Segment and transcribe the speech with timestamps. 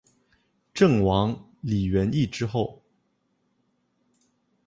[0.73, 2.81] 郑王李元懿之后。